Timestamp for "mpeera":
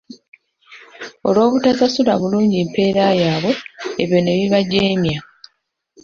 2.69-3.05